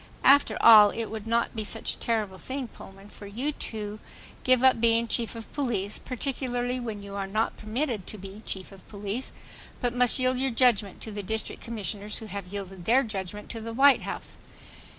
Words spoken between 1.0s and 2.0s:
would not be such a